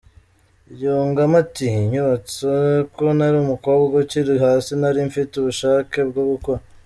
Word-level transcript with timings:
Yungamo 0.81 1.35
ati 1.43 1.65
“Inyubatsa 1.81 2.49
ko 2.95 3.05
nari 3.17 3.35
umukobwa 3.43 3.93
ukiri 4.03 4.33
hasi 4.45 4.71
nari 4.81 4.99
mfite 5.09 5.31
ubushake 5.37 5.99
bwo 6.09 6.23
gukora. 6.31 6.61